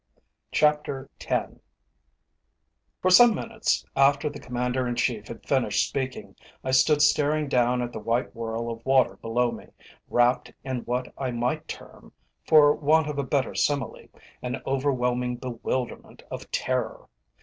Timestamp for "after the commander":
3.95-4.87